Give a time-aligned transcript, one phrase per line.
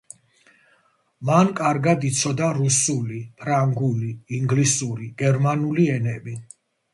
[1.29, 6.37] მან კარგად იცოდა რუსული, ფრანგული, ინგლისური, გერმანული ენები.